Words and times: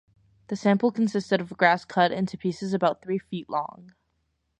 The 0.47 0.55
sample 0.55 0.89
consisted 0.91 1.41
of 1.41 1.55
grass 1.55 1.85
cut 1.85 2.11
into 2.11 2.35
pieces 2.35 2.73
about 2.73 3.03
three 3.03 3.19
feet 3.19 3.47
long. 3.47 3.93